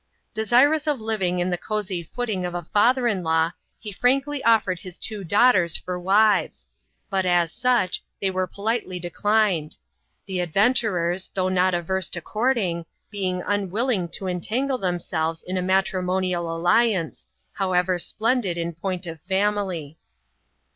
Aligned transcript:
Desirous 0.33 0.87
of 0.87 0.97
Kving 0.97 1.39
on 1.41 1.51
the 1.51 1.59
cozy 1.59 2.01
footing 2.01 2.43
of 2.43 2.55
a 2.55 2.65
father 2.73 3.07
in 3.07 3.21
law, 3.21 3.51
he 3.77 3.91
frankly 3.91 4.43
offered 4.43 4.79
his 4.79 4.97
two 4.97 5.23
daughters 5.23 5.77
for 5.77 5.99
wives; 5.99 6.67
but, 7.11 7.23
as 7.23 7.51
such, 7.51 8.03
they 8.19 8.31
were 8.31 8.47
politely 8.47 8.99
declined; 8.99 9.77
the 10.25 10.39
adventurers, 10.39 11.29
though 11.35 11.49
not 11.49 11.75
averse 11.75 12.09
to 12.09 12.19
courting, 12.19 12.83
being 13.11 13.43
unwilling 13.45 14.09
to 14.09 14.25
entangle 14.25 14.79
themselves 14.79 15.43
in 15.45 15.55
a 15.55 15.61
matrimo 15.61 16.19
nial 16.19 16.49
alliance, 16.51 17.27
however 17.53 17.99
splendid 17.99 18.57
in 18.57 18.73
point 18.73 19.05
of 19.05 19.21
family. 19.21 19.99